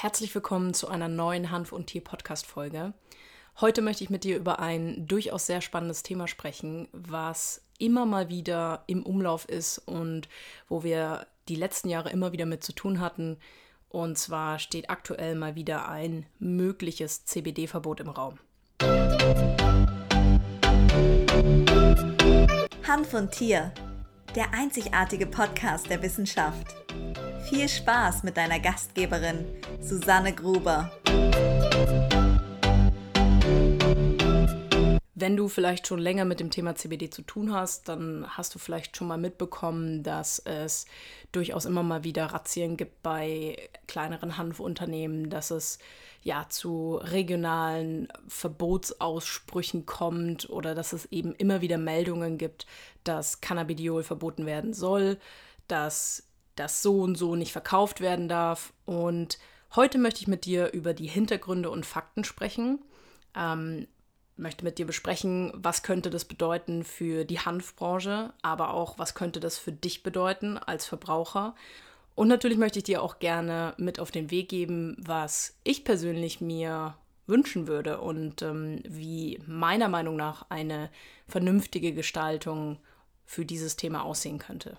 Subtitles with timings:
[0.00, 2.92] Herzlich willkommen zu einer neuen Hanf- und Tier-Podcast-Folge.
[3.60, 8.28] Heute möchte ich mit dir über ein durchaus sehr spannendes Thema sprechen, was immer mal
[8.28, 10.28] wieder im Umlauf ist und
[10.68, 13.38] wo wir die letzten Jahre immer wieder mit zu tun hatten.
[13.88, 18.38] Und zwar steht aktuell mal wieder ein mögliches CBD-Verbot im Raum.
[22.86, 23.72] Hanf und Tier,
[24.36, 26.76] der einzigartige Podcast der Wissenschaft.
[27.48, 29.46] Viel Spaß mit deiner Gastgeberin
[29.80, 30.92] Susanne Gruber.
[35.14, 38.58] Wenn du vielleicht schon länger mit dem Thema CBD zu tun hast, dann hast du
[38.58, 40.84] vielleicht schon mal mitbekommen, dass es
[41.32, 43.56] durchaus immer mal wieder Razzien gibt bei
[43.86, 45.78] kleineren Hanfunternehmen, dass es
[46.22, 52.66] ja zu regionalen Verbotsaussprüchen kommt oder dass es eben immer wieder Meldungen gibt,
[53.04, 55.16] dass Cannabidiol verboten werden soll,
[55.66, 56.27] dass
[56.58, 58.72] das so und so nicht verkauft werden darf.
[58.84, 59.38] Und
[59.76, 62.80] heute möchte ich mit dir über die Hintergründe und Fakten sprechen.
[63.34, 63.86] Ähm,
[64.36, 69.40] möchte mit dir besprechen, was könnte das bedeuten für die Hanfbranche, aber auch was könnte
[69.40, 71.54] das für dich bedeuten als Verbraucher.
[72.14, 76.40] Und natürlich möchte ich dir auch gerne mit auf den Weg geben, was ich persönlich
[76.40, 80.90] mir wünschen würde und ähm, wie meiner Meinung nach eine
[81.26, 82.78] vernünftige Gestaltung
[83.26, 84.78] für dieses Thema aussehen könnte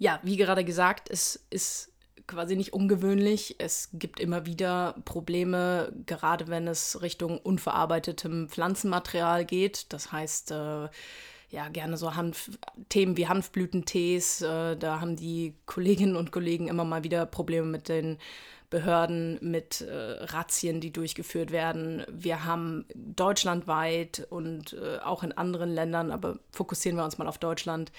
[0.00, 1.92] ja, wie gerade gesagt, es ist
[2.26, 3.56] quasi nicht ungewöhnlich.
[3.58, 9.92] Es gibt immer wieder Probleme, gerade wenn es Richtung unverarbeitetem Pflanzenmaterial geht.
[9.92, 10.88] Das heißt, äh,
[11.50, 12.50] ja, gerne so Hanf,
[12.88, 14.40] Themen wie Hanfblütentees.
[14.40, 18.16] Äh, da haben die Kolleginnen und Kollegen immer mal wieder Probleme mit den
[18.70, 22.06] Behörden, mit äh, Razzien, die durchgeführt werden.
[22.08, 27.36] Wir haben deutschlandweit und äh, auch in anderen Ländern, aber fokussieren wir uns mal auf
[27.36, 27.92] Deutschland,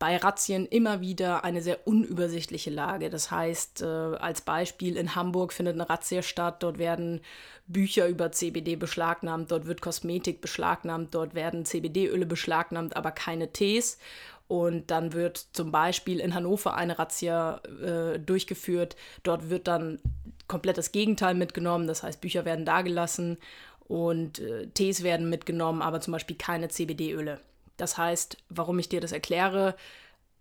[0.00, 3.10] bei Razzien immer wieder eine sehr unübersichtliche Lage.
[3.10, 7.20] Das heißt, äh, als Beispiel in Hamburg findet eine Razzia statt, dort werden
[7.66, 13.98] Bücher über CBD beschlagnahmt, dort wird Kosmetik beschlagnahmt, dort werden CBD-Öle beschlagnahmt, aber keine Tees.
[14.48, 18.96] Und dann wird zum Beispiel in Hannover eine Razzia äh, durchgeführt.
[19.22, 20.00] Dort wird dann
[20.48, 21.86] komplett das Gegenteil mitgenommen.
[21.86, 23.36] Das heißt, Bücher werden dagelassen
[23.86, 27.38] und äh, Tees werden mitgenommen, aber zum Beispiel keine CBD-Öle.
[27.80, 29.74] Das heißt, warum ich dir das erkläre,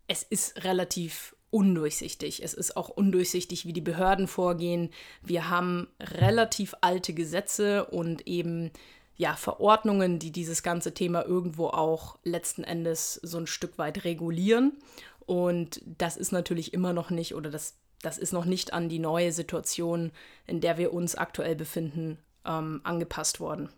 [0.08, 2.44] es ist relativ undurchsichtig.
[2.44, 4.90] Es ist auch undurchsichtig, wie die Behörden vorgehen.
[5.22, 8.72] Wir haben relativ alte Gesetze und eben
[9.16, 14.74] ja, Verordnungen, die dieses ganze Thema irgendwo auch letzten Endes so ein Stück weit regulieren.
[15.26, 19.00] Und das ist natürlich immer noch nicht oder das, das ist noch nicht an die
[19.00, 20.12] neue Situation,
[20.46, 23.70] in der wir uns aktuell befinden, ähm, angepasst worden.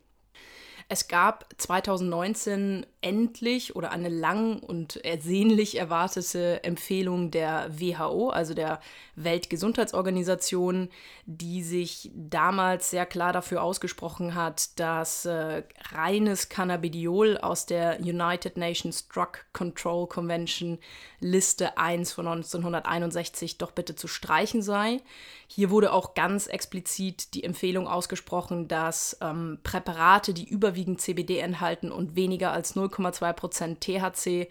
[0.93, 8.81] Es gab 2019 endlich oder eine lang und ersehnlich erwartete Empfehlung der WHO, also der
[9.15, 10.89] Weltgesundheitsorganisation,
[11.25, 15.63] die sich damals sehr klar dafür ausgesprochen hat, dass äh,
[15.93, 20.77] reines Cannabidiol aus der United Nations Drug Control Convention
[21.21, 24.99] Liste 1 von 1961 doch bitte zu streichen sei.
[25.47, 31.91] Hier wurde auch ganz explizit die Empfehlung ausgesprochen, dass ähm, Präparate, die überwiegend CBD enthalten
[31.91, 34.49] und weniger als 0,2% THC,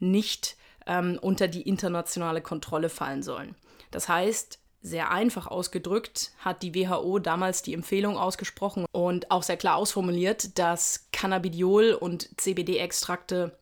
[0.00, 0.56] nicht
[0.86, 3.54] ähm, unter die internationale Kontrolle fallen sollen.
[3.90, 9.56] Das heißt, sehr einfach ausgedrückt hat die WHO damals die Empfehlung ausgesprochen und auch sehr
[9.56, 13.56] klar ausformuliert, dass Cannabidiol und CBD-Extrakte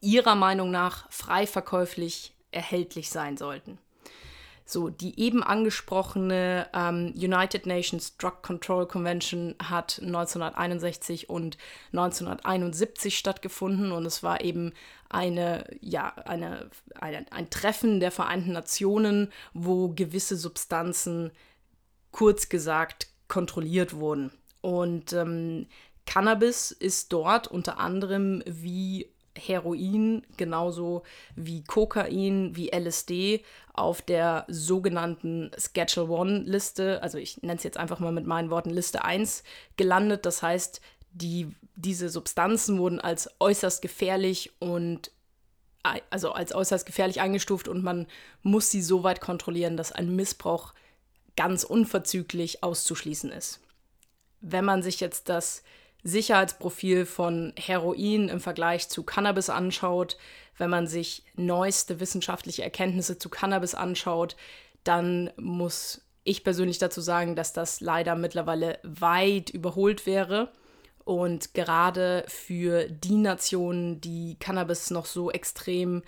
[0.00, 3.78] ihrer Meinung nach frei verkäuflich erhältlich sein sollten.
[4.68, 11.56] So, die eben angesprochene ähm, United Nations Drug Control Convention hat 1961 und
[11.92, 14.72] 1971 stattgefunden und es war eben
[15.08, 21.30] eine, ja, eine, eine, ein Treffen der Vereinten Nationen, wo gewisse Substanzen
[22.10, 24.32] kurz gesagt kontrolliert wurden.
[24.62, 25.68] Und ähm,
[26.06, 31.02] Cannabis ist dort unter anderem wie Heroin genauso
[31.34, 37.76] wie Kokain, wie LSD auf der sogenannten Schedule One Liste, also ich nenne es jetzt
[37.76, 39.42] einfach mal mit meinen Worten Liste 1,
[39.76, 40.26] gelandet.
[40.26, 40.80] Das heißt,
[41.12, 45.10] die, diese Substanzen wurden als äußerst gefährlich und
[46.10, 48.06] also als äußerst gefährlich eingestuft und man
[48.42, 50.74] muss sie so weit kontrollieren, dass ein Missbrauch
[51.36, 53.60] ganz unverzüglich auszuschließen ist.
[54.40, 55.62] Wenn man sich jetzt das
[56.06, 60.16] Sicherheitsprofil von Heroin im Vergleich zu Cannabis anschaut,
[60.56, 64.36] wenn man sich neueste wissenschaftliche Erkenntnisse zu Cannabis anschaut,
[64.84, 70.52] dann muss ich persönlich dazu sagen, dass das leider mittlerweile weit überholt wäre.
[71.04, 76.02] Und gerade für die Nationen, die Cannabis noch so extrem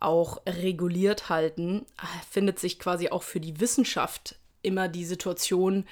[0.00, 1.86] auch reguliert halten,
[2.30, 5.86] findet sich quasi auch für die Wissenschaft immer die Situation,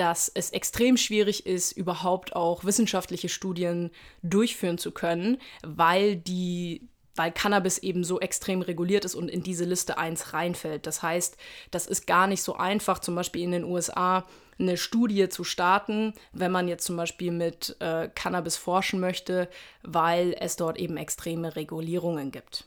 [0.00, 3.90] dass es extrem schwierig ist, überhaupt auch wissenschaftliche Studien
[4.22, 9.64] durchführen zu können, weil die weil Cannabis eben so extrem reguliert ist und in diese
[9.66, 10.86] Liste 1 reinfällt.
[10.86, 11.36] Das heißt,
[11.70, 14.24] das ist gar nicht so einfach, zum Beispiel in den USA
[14.58, 19.50] eine Studie zu starten, wenn man jetzt zum Beispiel mit äh, Cannabis forschen möchte,
[19.82, 22.64] weil es dort eben extreme Regulierungen gibt.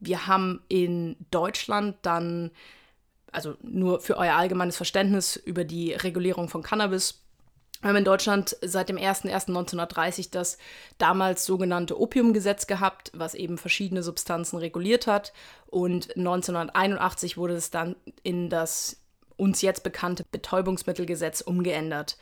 [0.00, 2.50] Wir haben in Deutschland dann
[3.34, 7.20] also nur für euer allgemeines Verständnis über die Regulierung von Cannabis.
[7.80, 10.56] Wir haben in Deutschland seit dem 01.01.1930 das
[10.96, 15.34] damals sogenannte Opiumgesetz gehabt, was eben verschiedene Substanzen reguliert hat.
[15.66, 18.96] Und 1981 wurde es dann in das
[19.36, 22.16] uns jetzt bekannte Betäubungsmittelgesetz umgeändert.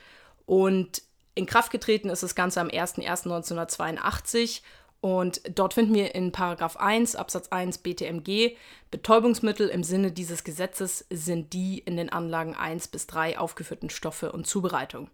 [0.46, 1.02] Und
[1.34, 4.62] in Kraft getreten ist das Ganze am 01.01.1982
[5.02, 8.56] und dort finden wir in Paragraph 1 Absatz 1 BTMG
[8.92, 14.30] Betäubungsmittel im Sinne dieses Gesetzes sind die in den Anlagen 1 bis 3 aufgeführten Stoffe
[14.30, 15.10] und Zubereitung.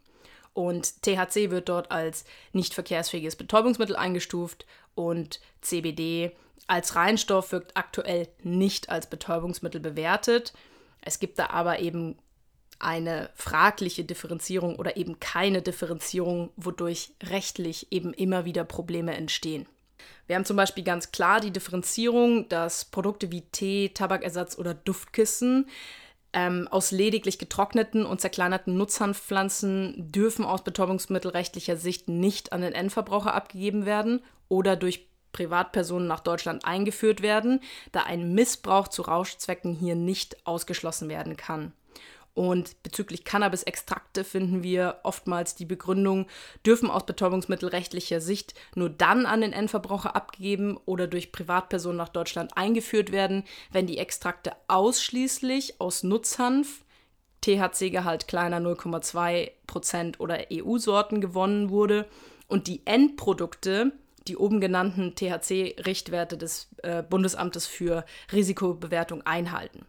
[0.53, 6.33] Und THC wird dort als nicht verkehrsfähiges Betäubungsmittel eingestuft und CBD
[6.67, 10.53] als Reinstoff wirkt aktuell nicht als Betäubungsmittel bewertet.
[11.01, 12.19] Es gibt da aber eben
[12.79, 19.67] eine fragliche Differenzierung oder eben keine Differenzierung, wodurch rechtlich eben immer wieder Probleme entstehen.
[20.29, 25.67] Wir haben zum Beispiel ganz klar die Differenzierung, dass Produkte wie Tee, Tabakersatz oder Duftkissen
[26.35, 33.35] ähm, aus lediglich getrockneten und zerkleinerten Nutzhanfpflanzen dürfen aus betäubungsmittelrechtlicher Sicht nicht an den Endverbraucher
[33.35, 37.61] abgegeben werden oder durch Privatpersonen nach Deutschland eingeführt werden,
[37.93, 41.73] da ein Missbrauch zu Rauschzwecken hier nicht ausgeschlossen werden kann.
[42.39, 46.29] Und bezüglich Cannabis-Extrakte finden wir oftmals die Begründung,
[46.65, 52.57] dürfen aus betäubungsmittelrechtlicher Sicht nur dann an den Endverbraucher abgegeben oder durch Privatpersonen nach Deutschland
[52.57, 53.43] eingeführt werden,
[53.73, 56.85] wenn die Extrakte ausschließlich aus Nutzhanf,
[57.41, 62.07] THC-Gehalt kleiner 0,2% oder EU-Sorten gewonnen wurde
[62.47, 63.91] und die Endprodukte
[64.29, 69.87] die oben genannten THC-Richtwerte des äh, Bundesamtes für Risikobewertung einhalten.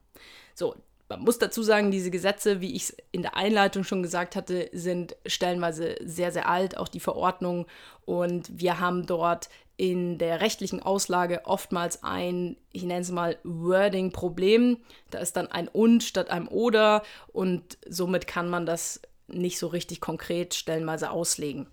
[0.55, 0.75] So,
[1.09, 4.69] man muss dazu sagen, diese Gesetze, wie ich es in der Einleitung schon gesagt hatte,
[4.73, 7.65] sind stellenweise sehr, sehr alt, auch die Verordnung.
[8.05, 14.77] Und wir haben dort in der rechtlichen Auslage oftmals ein, ich nenne es mal, Wording-Problem.
[15.09, 17.01] Da ist dann ein und statt einem oder
[17.33, 21.67] und somit kann man das nicht so richtig konkret stellenweise auslegen.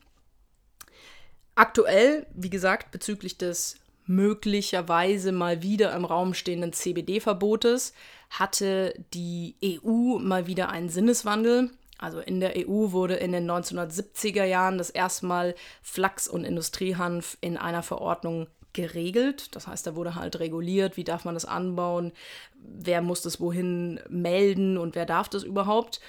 [1.57, 7.93] Aktuell, wie gesagt, bezüglich des möglicherweise mal wieder im Raum stehenden CBD-Verbotes
[8.31, 11.71] hatte die EU mal wieder einen Sinneswandel.
[11.99, 17.39] Also in der EU wurde in den 1970er Jahren das erste Mal Flachs und Industriehanf
[17.41, 19.57] in einer Verordnung geregelt.
[19.57, 22.13] Das heißt, da wurde halt reguliert, wie darf man das anbauen,
[22.55, 26.01] wer muss das wohin melden und wer darf das überhaupt.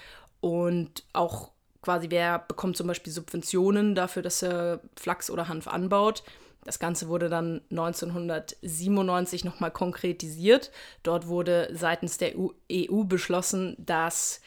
[0.41, 6.23] Und auch quasi, wer bekommt zum Beispiel Subventionen dafür, dass er Flachs oder Hanf anbaut.
[6.67, 10.69] Das Ganze wurde dann 1997 nochmal konkretisiert.
[11.01, 14.41] Dort wurde seitens der EU e beschlossen, dass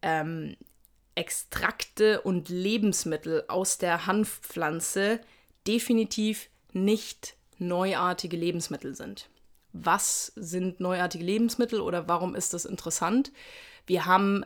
[0.00, 0.56] ähm,
[1.16, 5.20] Extrakte und Lebensmittel aus der Hanfpflanze
[5.66, 9.28] definitiv nicht neuartige Lebensmittel sind.
[9.72, 13.32] Was sind neuartige Lebensmittel oder warum ist das interessant?
[13.86, 14.44] Wir haben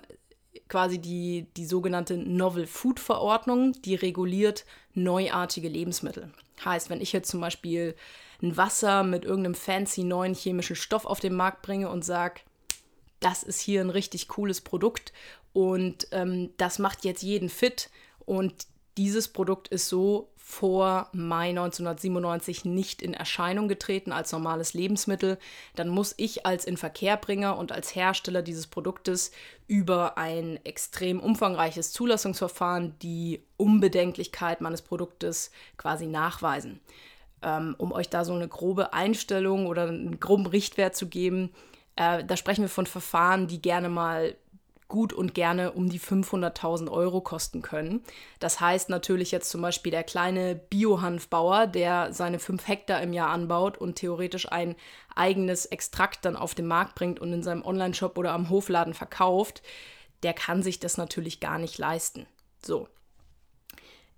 [0.70, 4.64] quasi die, die sogenannte Novel Food Verordnung, die reguliert
[4.94, 6.32] neuartige Lebensmittel.
[6.64, 7.94] Heißt, wenn ich jetzt zum Beispiel
[8.42, 12.40] ein Wasser mit irgendeinem fancy neuen chemischen Stoff auf den Markt bringe und sage,
[13.20, 15.12] das ist hier ein richtig cooles Produkt
[15.52, 17.90] und ähm, das macht jetzt jeden fit
[18.24, 18.66] und
[18.96, 25.38] dieses Produkt ist so vor Mai 1997 nicht in Erscheinung getreten als normales Lebensmittel,
[25.76, 29.30] dann muss ich als Inverkehrbringer und als Hersteller dieses Produktes
[29.66, 36.80] über ein extrem umfangreiches Zulassungsverfahren die Unbedenklichkeit meines Produktes quasi nachweisen.
[37.40, 41.50] Ähm, um euch da so eine grobe Einstellung oder einen groben Richtwert zu geben,
[41.96, 44.36] äh, da sprechen wir von Verfahren, die gerne mal
[44.92, 48.04] gut und gerne um die 500.000 Euro kosten können.
[48.38, 53.30] Das heißt natürlich jetzt zum Beispiel der kleine Biohanfbauer, der seine 5 Hektar im Jahr
[53.30, 54.76] anbaut und theoretisch ein
[55.16, 59.62] eigenes Extrakt dann auf den Markt bringt und in seinem Onlineshop oder am Hofladen verkauft,
[60.22, 62.26] der kann sich das natürlich gar nicht leisten.
[62.62, 62.86] So,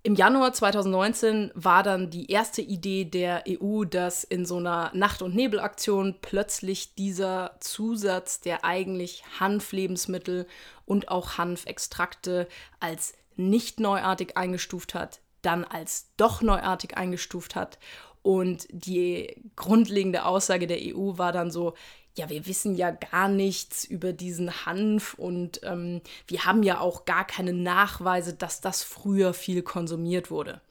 [0.05, 5.23] im Januar 2019 war dann die erste Idee der EU, dass in so einer Nacht-
[5.23, 10.45] und Nebelaktion plötzlich dieser Zusatz, der eigentlich Hanflebensmittel
[10.85, 12.47] und auch Hanfextrakte
[12.79, 17.79] als nicht neuartig eingestuft hat, dann als doch neuartig eingestuft hat.
[18.21, 21.73] Und die grundlegende Aussage der EU war dann so,
[22.17, 27.05] ja, wir wissen ja gar nichts über diesen Hanf und ähm, wir haben ja auch
[27.05, 30.61] gar keine Nachweise, dass das früher viel konsumiert wurde.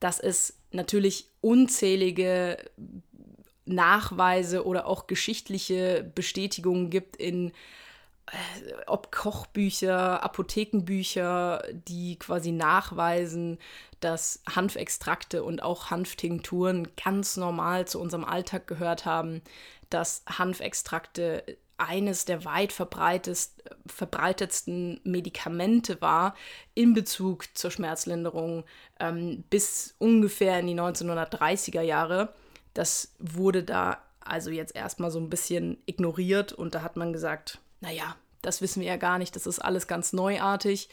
[0.00, 2.58] Dass es natürlich unzählige
[3.66, 7.52] Nachweise oder auch geschichtliche Bestätigungen gibt in
[8.26, 13.58] äh, ob Kochbücher, Apothekenbücher, die quasi nachweisen,
[14.00, 19.42] dass Hanfextrakte und auch Hanftinkturen ganz normal zu unserem Alltag gehört haben,
[19.90, 26.34] dass Hanfextrakte eines der weit verbreitetsten Medikamente war
[26.74, 28.64] in Bezug zur Schmerzlinderung
[29.00, 32.32] ähm, bis ungefähr in die 1930er Jahre.
[32.74, 37.58] Das wurde da also jetzt erstmal so ein bisschen ignoriert und da hat man gesagt,
[37.80, 40.88] naja, das wissen wir ja gar nicht, das ist alles ganz neuartig.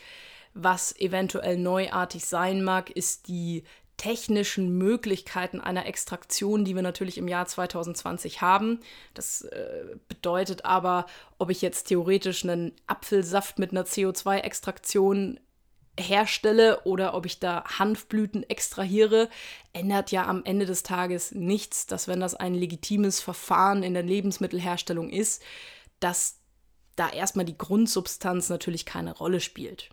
[0.53, 3.63] Was eventuell neuartig sein mag, ist die
[4.01, 8.79] technischen Möglichkeiten einer Extraktion, die wir natürlich im Jahr 2020 haben.
[9.13, 11.05] Das äh, bedeutet aber,
[11.37, 15.39] ob ich jetzt theoretisch einen Apfelsaft mit einer CO2-Extraktion
[15.99, 19.29] herstelle oder ob ich da Hanfblüten extrahiere,
[19.71, 24.01] ändert ja am Ende des Tages nichts, dass wenn das ein legitimes Verfahren in der
[24.01, 25.43] Lebensmittelherstellung ist,
[25.99, 26.39] dass
[26.95, 29.91] da erstmal die Grundsubstanz natürlich keine Rolle spielt.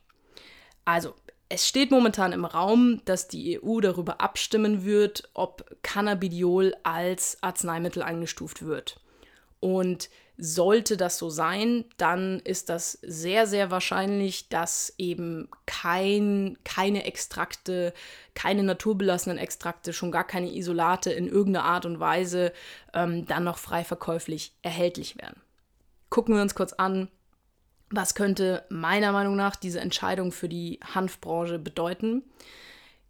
[0.86, 1.14] Also,
[1.48, 8.02] es steht momentan im Raum, dass die EU darüber abstimmen wird, ob Cannabidiol als Arzneimittel
[8.02, 9.00] eingestuft wird.
[9.60, 17.04] Und sollte das so sein, dann ist das sehr, sehr wahrscheinlich, dass eben kein, keine
[17.06, 17.92] Extrakte,
[18.34, 22.52] keine naturbelassenen Extrakte, schon gar keine Isolate in irgendeiner Art und Weise
[22.94, 25.40] ähm, dann noch frei verkäuflich erhältlich werden
[26.10, 27.08] gucken wir uns kurz an,
[27.90, 32.22] was könnte meiner Meinung nach diese Entscheidung für die Hanfbranche bedeuten.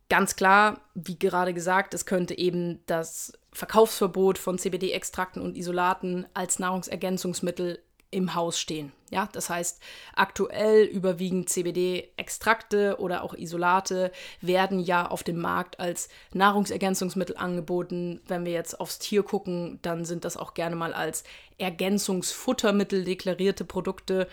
[0.09, 6.59] Ganz klar, wie gerade gesagt, es könnte eben das Verkaufsverbot von CBD-Extrakten und Isolaten als
[6.59, 7.81] Nahrungsergänzungsmittel
[8.11, 8.93] im Haus stehen.
[9.11, 9.83] Ja, das heißt,
[10.15, 18.21] aktuell überwiegend CBD-Extrakte oder auch Isolate werden ja auf dem Markt als Nahrungsergänzungsmittel angeboten.
[18.27, 21.25] Wenn wir jetzt aufs Tier gucken, dann sind das auch gerne mal als
[21.59, 24.29] Ergänzungsfuttermittel deklarierte Produkte.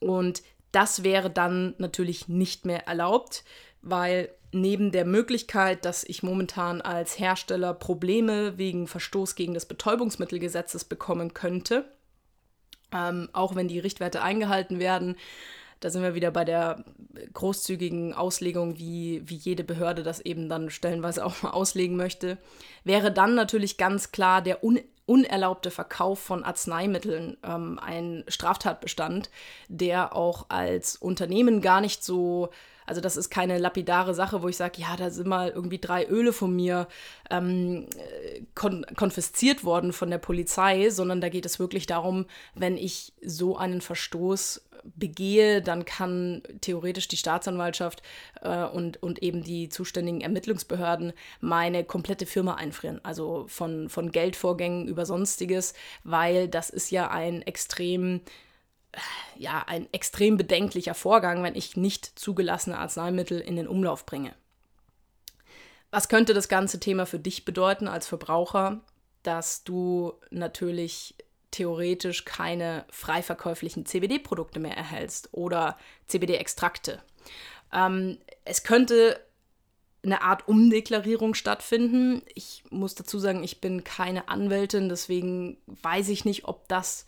[0.00, 3.44] Und das wäre dann natürlich nicht mehr erlaubt,
[3.82, 10.84] weil neben der Möglichkeit, dass ich momentan als Hersteller Probleme wegen Verstoß gegen das Betäubungsmittelgesetzes
[10.84, 11.90] bekommen könnte,
[12.92, 15.16] ähm, auch wenn die Richtwerte eingehalten werden.
[15.80, 16.84] Da sind wir wieder bei der
[17.32, 22.38] großzügigen Auslegung, wie, wie jede Behörde das eben dann stellenweise auch mal auslegen möchte.
[22.84, 29.30] Wäre dann natürlich ganz klar der un unerlaubte Verkauf von Arzneimitteln ähm, ein Straftatbestand,
[29.68, 32.50] der auch als Unternehmen gar nicht so
[32.88, 36.06] also das ist keine lapidare Sache, wo ich sage, ja, da sind mal irgendwie drei
[36.06, 36.88] Öle von mir
[37.30, 37.86] ähm,
[38.54, 43.58] kon konfisziert worden von der Polizei, sondern da geht es wirklich darum, wenn ich so
[43.58, 48.02] einen Verstoß begehe, dann kann theoretisch die Staatsanwaltschaft
[48.42, 53.00] äh, und, und eben die zuständigen Ermittlungsbehörden meine komplette Firma einfrieren.
[53.04, 58.20] Also von, von Geldvorgängen über sonstiges, weil das ist ja ein extrem
[59.36, 64.34] ja, ein extrem bedenklicher Vorgang, wenn ich nicht zugelassene Arzneimittel in den Umlauf bringe.
[65.90, 68.80] Was könnte das ganze Thema für dich bedeuten als Verbraucher?
[69.22, 71.14] Dass du natürlich
[71.50, 75.76] theoretisch keine frei verkäuflichen CBD-Produkte mehr erhältst oder
[76.06, 77.02] CBD-Extrakte.
[77.72, 79.20] Ähm, es könnte
[80.04, 82.22] eine Art Umdeklarierung stattfinden.
[82.34, 87.04] Ich muss dazu sagen, ich bin keine Anwältin, deswegen weiß ich nicht, ob das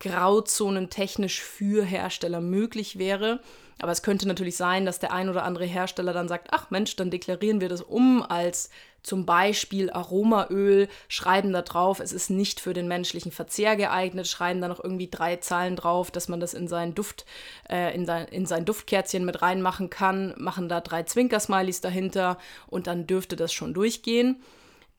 [0.00, 3.40] Grauzonen technisch für Hersteller möglich wäre.
[3.80, 6.96] Aber es könnte natürlich sein, dass der ein oder andere Hersteller dann sagt, ach Mensch,
[6.96, 8.70] dann deklarieren wir das um als
[9.02, 14.60] zum Beispiel Aromaöl, schreiben da drauf, es ist nicht für den menschlichen Verzehr geeignet, schreiben
[14.60, 17.24] da noch irgendwie drei Zahlen drauf, dass man das in seinen Duft,
[17.68, 22.86] äh, in, sein, in sein Duftkerzchen mit reinmachen kann, machen da drei Zwinkersmileys dahinter und
[22.86, 24.42] dann dürfte das schon durchgehen.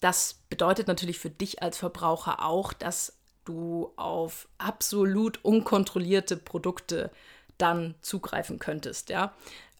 [0.01, 7.11] Das bedeutet natürlich für dich als Verbraucher auch, dass du auf absolut unkontrollierte Produkte
[7.57, 9.09] dann zugreifen könntest.
[9.09, 9.33] Ja?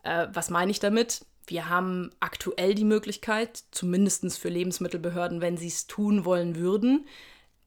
[0.03, 1.25] Äh, was meine ich damit?
[1.49, 7.07] Wir haben aktuell die Möglichkeit, zumindest für Lebensmittelbehörden, wenn sie es tun wollen würden,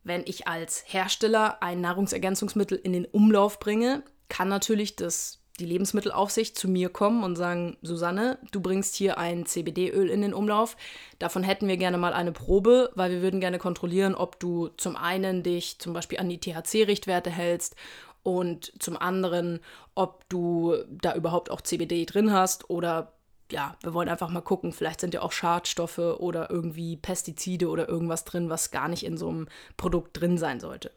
[0.04, 6.56] wenn ich als Hersteller ein Nahrungsergänzungsmittel in den Umlauf bringe, kann natürlich das die Lebensmittelaufsicht
[6.56, 10.76] zu mir kommen und sagen, Susanne, du bringst hier ein CBD-Öl in den Umlauf.
[11.18, 14.96] Davon hätten wir gerne mal eine Probe, weil wir würden gerne kontrollieren, ob du zum
[14.96, 17.76] einen dich zum Beispiel an die THC-Richtwerte hältst
[18.22, 19.60] und zum anderen,
[19.94, 23.12] ob du da überhaupt auch CBD drin hast oder
[23.52, 27.88] ja, wir wollen einfach mal gucken, vielleicht sind ja auch Schadstoffe oder irgendwie Pestizide oder
[27.88, 30.90] irgendwas drin, was gar nicht in so einem Produkt drin sein sollte.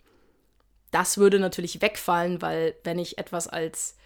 [0.92, 3.98] Das würde natürlich wegfallen, weil wenn ich etwas als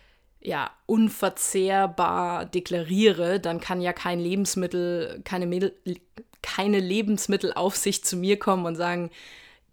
[0.42, 5.72] ja, unverzehrbar deklariere, dann kann ja kein Lebensmittel, keine,
[6.42, 9.12] keine Lebensmittelaufsicht zu mir kommen und sagen,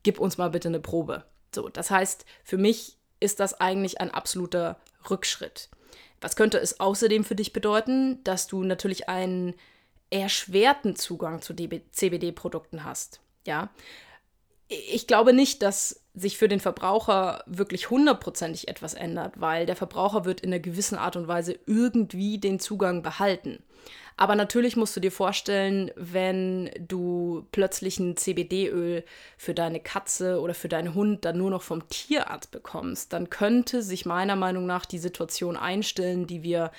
[0.03, 1.25] gib uns mal bitte eine Probe.
[1.55, 4.79] So, das heißt, für mich ist das eigentlich ein absoluter
[5.09, 5.71] Rückschritt.
[6.27, 9.55] Was könnte es außerdem für dich bedeuten, dass du natürlich einen
[10.11, 13.21] erschwerten Zugang zu CBD-Produkten hast?
[13.47, 13.71] Ja,
[14.69, 20.25] ich glaube nicht, dass sich für den Verbraucher wirklich hundertprozentig etwas ändert, weil der Verbraucher
[20.25, 23.63] wird in einer gewissen Art und Weise irgendwie den Zugang behalten.
[24.17, 29.05] Aber natürlich musst du dir vorstellen, wenn du plötzlich ein CBD-Öl
[29.37, 33.83] für deine Katze oder für deinen Hund dann nur noch vom Tierarzt bekommst, dann könnte
[33.83, 36.73] sich meiner Meinung nach die Situation einstellen, die wir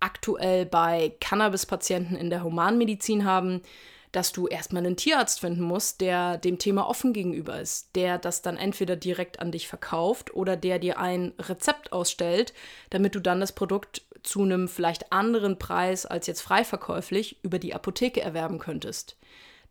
[0.00, 3.62] aktuell bei Cannabis-Patienten in der Humanmedizin haben,
[4.12, 8.42] dass du erstmal einen Tierarzt finden musst, der dem Thema offen gegenüber ist, der das
[8.42, 12.52] dann entweder direkt an dich verkauft oder der dir ein Rezept ausstellt,
[12.90, 17.58] damit du dann das Produkt zu einem vielleicht anderen Preis als jetzt frei verkäuflich über
[17.58, 19.16] die Apotheke erwerben könntest.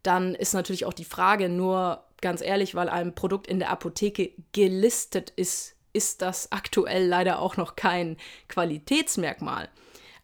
[0.03, 4.31] Dann ist natürlich auch die Frage, nur ganz ehrlich, weil ein Produkt in der Apotheke
[4.51, 8.17] gelistet ist, ist das aktuell leider auch noch kein
[8.47, 9.69] Qualitätsmerkmal.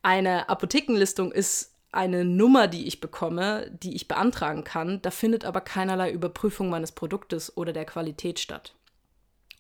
[0.02, 5.02] Eine Apothekenlistung ist eine Nummer, die ich bekomme, die ich beantragen kann.
[5.02, 8.76] Da findet aber keinerlei Überprüfung meines Produktes oder der Qualität statt.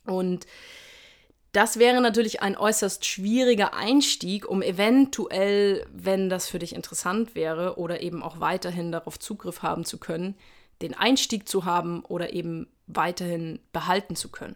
[0.05, 0.46] Und
[1.53, 7.77] das wäre natürlich ein äußerst schwieriger Einstieg, um eventuell, wenn das für dich interessant wäre
[7.77, 10.36] oder eben auch weiterhin darauf Zugriff haben zu können,
[10.81, 14.55] den Einstieg zu haben oder eben weiterhin behalten zu können.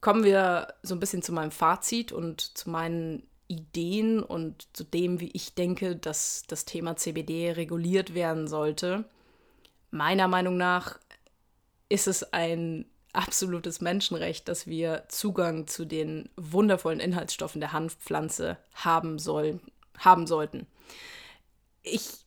[0.00, 5.20] Kommen wir so ein bisschen zu meinem Fazit und zu meinen Ideen und zu dem,
[5.20, 9.04] wie ich denke, dass das Thema CBD reguliert werden sollte.
[9.90, 10.98] Meiner Meinung nach
[11.88, 19.18] ist es ein absolutes Menschenrecht, dass wir Zugang zu den wundervollen Inhaltsstoffen der Hanfpflanze haben
[19.18, 19.60] sollen,
[19.98, 20.66] haben sollten.
[21.82, 22.25] Ich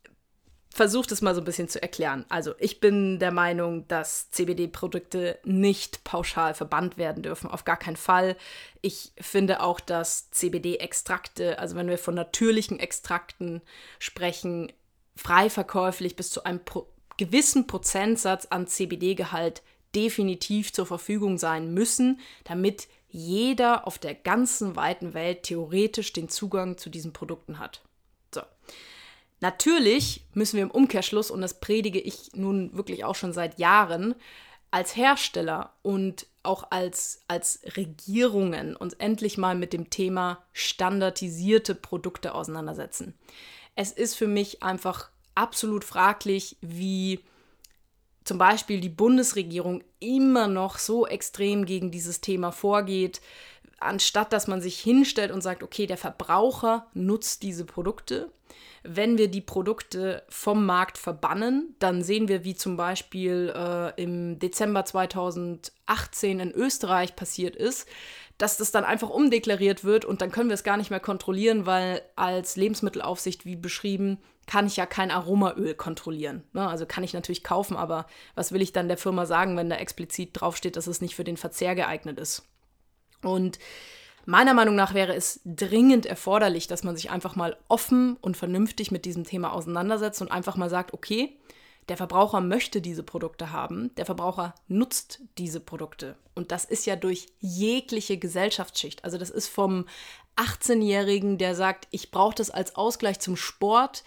[0.80, 2.24] versuche das mal so ein bisschen zu erklären.
[2.30, 7.98] Also ich bin der Meinung, dass CBD-Produkte nicht pauschal verbannt werden dürfen, auf gar keinen
[7.98, 8.38] Fall.
[8.80, 13.62] Ich finde auch, dass CBD-Extrakte, also wenn wir von natürlichen Extrakten
[14.00, 14.72] sprechen,
[15.18, 16.88] frei verkäuflich bis zu einem pro
[17.18, 19.62] gewissen Prozentsatz an CBD-Gehalt
[19.94, 26.78] definitiv zur Verfügung sein müssen, damit jeder auf der ganzen weiten Welt theoretisch den Zugang
[26.78, 27.82] zu diesen Produkten hat.
[29.42, 34.16] Natürlich müssen wir im Umkehrschluss, und das predige ich nun wirklich auch schon seit Jahren,
[34.72, 42.36] als Hersteller und auch als, als Regierungen uns endlich mal mit dem Thema standardisierte Produkte
[42.36, 43.14] auseinandersetzen.
[43.76, 47.22] Es ist für mich einfach absolut fraglich, wie
[48.24, 53.22] zum Beispiel die Bundesregierung immer noch so extrem gegen dieses Thema vorgeht,
[53.82, 58.32] anstatt dass man sich hinstellt und sagt, okay, der Verbraucher nutzt diese Produkte
[58.84, 64.40] wenn wir die Produkte vom Markt verbannen, dann sehen wir, wie zum Beispiel äh, im
[64.40, 67.88] Dezember 2018 in Österreich passiert ist,
[68.38, 71.66] dass das dann einfach umdeklariert wird und dann können wir es gar nicht mehr kontrollieren,
[71.66, 76.44] weil als Lebensmittelaufsicht, wie beschrieben, kann ich ja kein Aromaöl kontrollieren.
[76.54, 76.68] Ne?
[76.68, 79.76] Also kann ich natürlich kaufen, aber was will ich dann der Firma sagen, wenn da
[79.76, 82.49] explizit draufsteht, dass es nicht für den Verzehr geeignet ist?
[83.24, 83.60] Und
[84.26, 88.92] Meiner Meinung nach wäre es dringend erforderlich, dass man sich einfach mal offen und vernünftig
[88.92, 91.36] mit diesem Thema auseinandersetzt und einfach mal sagt, okay,
[91.88, 96.16] der Verbraucher möchte diese Produkte haben, der Verbraucher nutzt diese Produkte.
[96.36, 99.04] Und das ist ja durch jegliche Gesellschaftsschicht.
[99.04, 99.86] Also das ist vom
[100.36, 104.04] 18-Jährigen, der sagt, ich brauche das als Ausgleich zum Sport,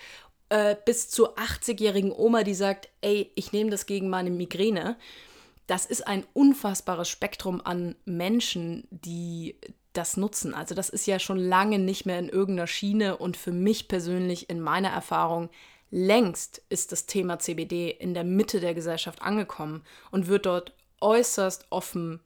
[0.51, 4.97] äh, bis zur 80-jährigen Oma, die sagt, ey, ich nehme das gegen meine Migräne.
[5.67, 9.57] Das ist ein unfassbares Spektrum an Menschen, die
[9.93, 10.55] das nutzen.
[10.55, 14.49] Also das ist ja schon lange nicht mehr in irgendeiner Schiene und für mich persönlich
[14.49, 15.51] in meiner Erfahrung
[15.91, 21.67] längst ist das Thema CBD in der Mitte der Gesellschaft angekommen und wird dort äußerst
[21.71, 22.21] offen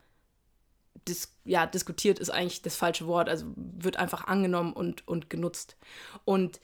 [1.08, 5.76] dis ja, diskutiert ist eigentlich das falsche Wort, also wird einfach angenommen und, und genutzt.
[6.24, 6.60] Und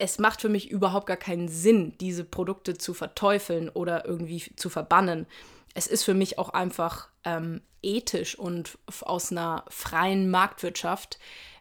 [0.00, 4.70] es macht für mich überhaupt gar keinen Sinn, diese Produkte zu verteufeln oder irgendwie zu
[4.70, 5.26] verbannen.
[5.74, 11.18] Es ist für mich auch einfach ähm, ethisch und aus einer freien Marktwirtschaft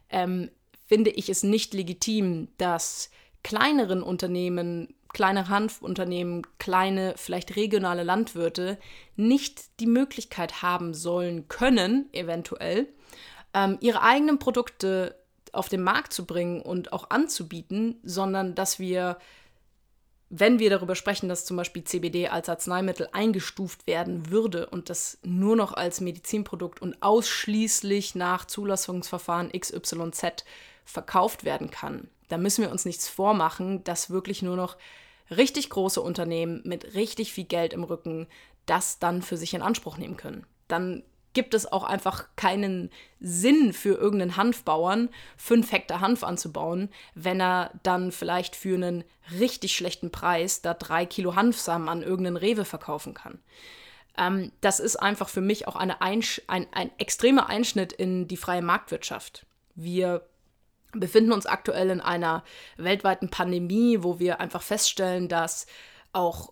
[0.10, 0.50] ähm,
[0.88, 3.12] finde ich es nicht legitim, dass
[3.44, 8.80] kleineren Unternehmen, kleine Hanfunternehmen, kleine, vielleicht regionale Landwirte
[9.18, 12.88] nicht die Möglichkeit haben sollen können, eventuell,
[13.54, 15.19] ähm, ihre eigenen Produkte
[15.54, 19.18] auf den Markt zu bringen und auch anzubieten, sondern dass wir
[20.32, 25.18] wenn wir darüber sprechen, dass zum Beispiel CBD als Arzneimittel eingestuft werden würde und das
[25.24, 30.46] nur noch als Medizinprodukt und ausschließlich nach Zulassungsverfahren XYZ
[30.86, 34.78] verkauft werden kann, dann müssen wir uns nichts vormachen, dass wirklich nur noch
[35.32, 38.28] richtig große Unternehmen mit richtig viel Geld im Rücken
[38.68, 40.46] das dann für sich in Anspruch nehmen können.
[40.68, 41.04] Dann
[41.40, 42.90] gibt es auch einfach keinen
[43.22, 49.06] Sinn für irgendeinen Hanfbauern, fünf Hektar Hanf anzubauen, wenn er dann vielleicht für einen
[49.40, 53.40] richtig schlechten Preis da drei Kilo Hanfsamen an irgendeinen Rewe verkaufen kann.
[54.18, 58.36] Ähm, das ist einfach für mich auch eine Einsch ein, ein extremer Einschnitt in die
[58.36, 59.46] freie Marktwirtschaft.
[59.76, 60.28] Wir
[60.92, 62.44] befinden uns aktuell in einer
[62.76, 65.68] weltweiten Pandemie, wo wir einfach feststellen, dass
[66.12, 66.52] auch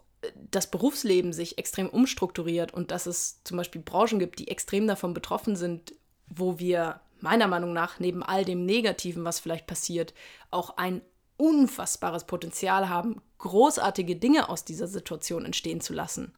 [0.51, 5.13] das Berufsleben sich extrem umstrukturiert und dass es zum Beispiel Branchen gibt, die extrem davon
[5.13, 5.93] betroffen sind,
[6.27, 10.13] wo wir meiner Meinung nach neben all dem Negativen, was vielleicht passiert,
[10.51, 11.01] auch ein
[11.37, 16.33] unfassbares Potenzial haben, großartige Dinge aus dieser Situation entstehen zu lassen.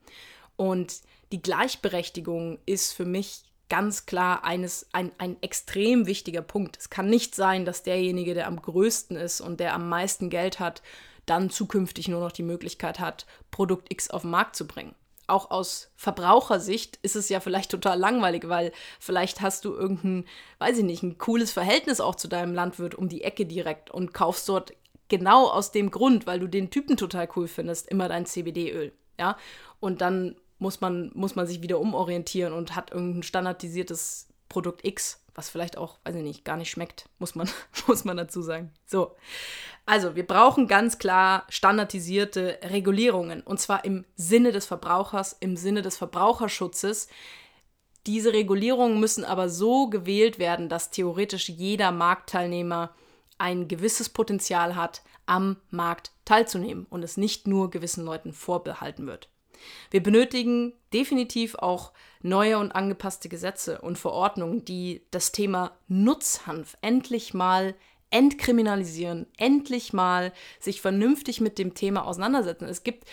[0.56, 6.78] Und die Gleichberechtigung ist für mich ganz klar eines, ein, ein extrem wichtiger Punkt.
[6.78, 10.60] Es kann nicht sein, dass derjenige, der am größten ist und der am meisten Geld
[10.60, 10.82] hat,
[11.30, 14.96] dann zukünftig nur noch die Möglichkeit hat, Produkt X auf den Markt zu bringen.
[15.28, 20.26] Auch aus Verbrauchersicht ist es ja vielleicht total langweilig, weil vielleicht hast du irgendein,
[20.58, 24.14] weiß ich nicht, ein cooles Verhältnis auch zu deinem Landwirt um die Ecke direkt und
[24.14, 24.74] kaufst dort
[25.08, 28.92] genau aus dem Grund, weil du den Typen total cool findest, immer dein CBD-Öl.
[29.20, 29.38] Ja,
[29.80, 35.24] und dann muss man, muss man sich wieder umorientieren und hat irgendein standardisiertes Produkt X,
[35.36, 37.50] was vielleicht auch, weiß ich nicht, gar nicht schmeckt, muss man,
[37.88, 38.72] muss man dazu sagen.
[38.86, 39.16] So.
[39.86, 45.82] Also, wir brauchen ganz klar standardisierte Regulierungen und zwar im Sinne des Verbrauchers, im Sinne
[45.82, 47.08] des Verbraucherschutzes.
[48.06, 52.94] Diese Regulierungen müssen aber so gewählt werden, dass theoretisch jeder Marktteilnehmer
[53.38, 59.30] ein gewisses Potenzial hat, am Markt teilzunehmen und es nicht nur gewissen Leuten vorbehalten wird.
[59.92, 67.34] Wir benötigen definitiv auch neue und angepasste Gesetze und Verordnungen, die das Thema Nutzhanf endlich
[67.34, 67.76] mal
[68.12, 72.68] entkriminalisieren, endlich mal sich vernünftig mit dem Thema auseinandersetzen.
[72.68, 73.08] Es gibt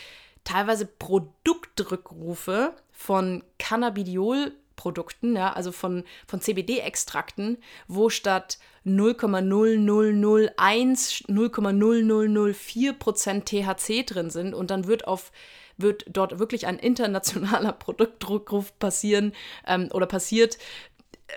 [0.44, 14.30] teilweise Produktrückrufe von Cannabidiol-Produkten, ja, also von, von CBD-Extrakten, wo statt 0,0001, 0,0004% THC drin
[14.30, 15.30] sind und dann wird auf
[15.76, 19.32] wird dort wirklich ein internationaler Produktdruckruf passieren
[19.66, 20.58] ähm, oder passiert,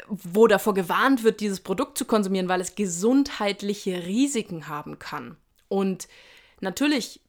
[0.08, 5.36] wo davor gewarnt wird, dieses Produkt zu konsumieren, weil es gesundheitliche Risiken haben kann.
[5.68, 6.08] Und
[6.62, 7.22] natürlich,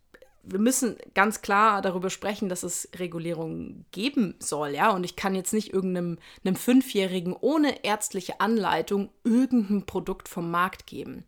[0.42, 4.90] wir müssen ganz klar darüber sprechen, dass es Regulierungen geben soll, ja.
[4.90, 10.86] Und ich kann jetzt nicht irgendeinem einem Fünfjährigen ohne ärztliche Anleitung irgendein Produkt vom Markt
[10.86, 11.24] geben.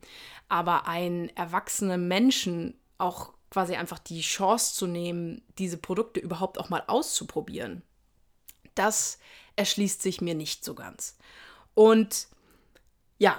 [0.49, 6.71] Aber einen erwachsenen Menschen auch quasi einfach die Chance zu nehmen, diese Produkte überhaupt auch
[6.71, 7.83] mal auszuprobieren.
[8.75, 9.19] Das
[9.57, 11.19] erschließt sich mir nicht so ganz.
[11.75, 12.29] Und
[13.19, 13.39] ja,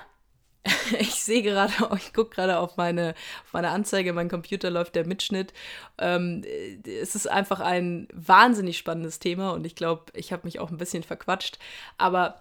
[1.00, 5.08] ich sehe gerade, ich gucke gerade auf meine, auf meine Anzeige, mein Computer läuft der
[5.08, 5.52] Mitschnitt.
[5.98, 6.44] Ähm,
[6.86, 10.78] es ist einfach ein wahnsinnig spannendes Thema und ich glaube, ich habe mich auch ein
[10.78, 11.58] bisschen verquatscht.
[11.98, 12.40] Aber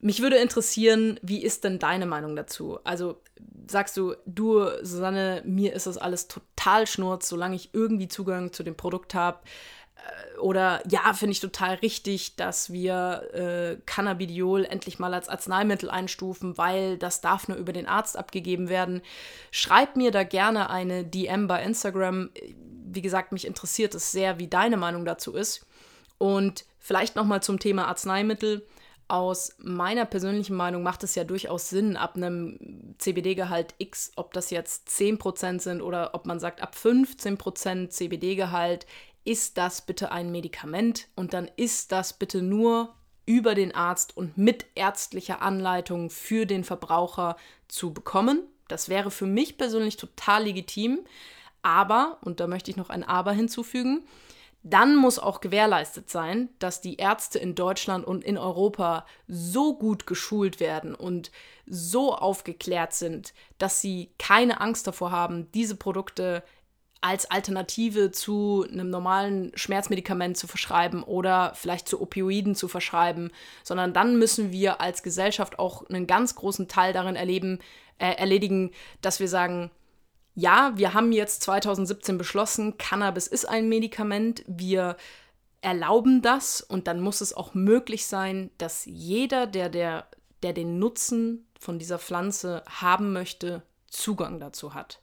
[0.00, 2.78] mich würde interessieren, wie ist denn deine Meinung dazu?
[2.84, 3.20] Also
[3.66, 6.53] sagst du, du, Susanne, mir ist das alles total
[6.86, 9.38] schnurz, solange ich irgendwie Zugang zu dem Produkt habe.
[9.96, 15.90] Äh, oder ja, finde ich total richtig, dass wir äh, Cannabidiol endlich mal als Arzneimittel
[15.90, 19.02] einstufen, weil das darf nur über den Arzt abgegeben werden.
[19.50, 22.30] Schreib mir da gerne eine DM bei Instagram.
[22.86, 25.66] Wie gesagt, mich interessiert es sehr, wie deine Meinung dazu ist.
[26.18, 28.66] Und vielleicht nochmal zum Thema Arzneimittel
[29.08, 34.50] aus meiner persönlichen Meinung macht es ja durchaus Sinn, ab einem CBD-Gehalt X, ob das
[34.50, 38.86] jetzt 10% sind oder ob man sagt, ab 15% CBD-Gehalt,
[39.24, 42.94] ist das bitte ein Medikament und dann ist das bitte nur
[43.26, 47.36] über den Arzt und mit ärztlicher Anleitung für den Verbraucher
[47.68, 48.42] zu bekommen.
[48.68, 51.00] Das wäre für mich persönlich total legitim.
[51.62, 54.04] Aber, und da möchte ich noch ein Aber hinzufügen,
[54.64, 60.06] dann muss auch gewährleistet sein, dass die Ärzte in Deutschland und in Europa so gut
[60.06, 61.30] geschult werden und
[61.66, 66.42] so aufgeklärt sind, dass sie keine Angst davor haben, diese Produkte
[67.02, 73.30] als Alternative zu einem normalen Schmerzmedikament zu verschreiben oder vielleicht zu Opioiden zu verschreiben,
[73.62, 77.58] sondern dann müssen wir als Gesellschaft auch einen ganz großen Teil darin erleben,
[77.98, 78.70] äh, erledigen,
[79.02, 79.70] dass wir sagen,
[80.34, 84.44] ja, wir haben jetzt 2017 beschlossen, Cannabis ist ein Medikament.
[84.46, 84.96] Wir
[85.60, 90.06] erlauben das und dann muss es auch möglich sein, dass jeder, der, der,
[90.42, 95.00] der den Nutzen von dieser Pflanze haben möchte, Zugang dazu hat.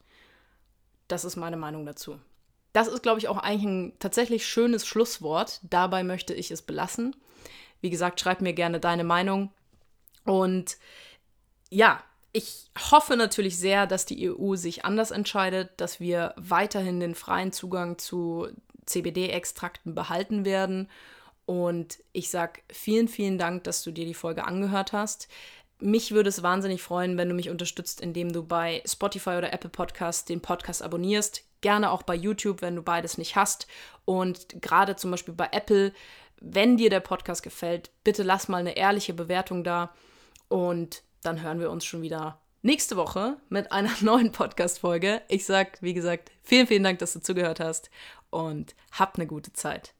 [1.08, 2.18] Das ist meine Meinung dazu.
[2.72, 5.60] das ist, glaube ich, auch eigentlich ein tatsächlich schönes Schlusswort.
[5.62, 7.16] Dabei möchte ich es belassen.
[7.80, 9.50] Wie gesagt, schreib mir gerne deine Meinung.
[10.24, 10.78] Und
[11.70, 17.14] ja, ich hoffe natürlich sehr, dass die EU sich anders entscheidet, dass wir weiterhin den
[17.14, 18.48] freien Zugang zu
[18.86, 20.88] CBD-Extrakten behalten werden.
[21.44, 25.28] Und ich sage vielen, vielen Dank, dass du dir die Folge angehört hast.
[25.78, 29.70] Mich würde es wahnsinnig freuen, wenn du mich unterstützt, indem du bei Spotify oder Apple
[29.70, 31.44] Podcast den Podcast abonnierst.
[31.60, 33.66] Gerne auch bei YouTube, wenn du beides nicht hast.
[34.04, 35.92] Und gerade zum Beispiel bei Apple,
[36.40, 39.92] wenn dir der Podcast gefällt, bitte lass mal eine ehrliche Bewertung da.
[40.48, 45.22] Und dann hören wir uns schon wieder nächste Woche mit einer neuen Podcast-Folge.
[45.28, 47.90] Ich sage, wie gesagt, vielen, vielen Dank, dass du zugehört hast
[48.30, 49.94] und hab eine gute Zeit.